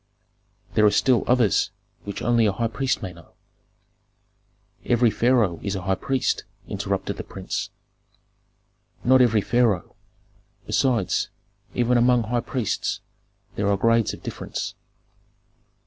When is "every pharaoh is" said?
4.83-5.75